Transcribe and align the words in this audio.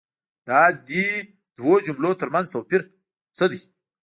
دا 0.47 0.59
دي 0.87 1.05
دوو 1.57 1.73
جملو 1.85 2.11
تر 2.21 2.27
منځ 2.33 2.45
څه 2.49 2.51
توپیر 2.57 2.81
دی؟ 3.51 3.59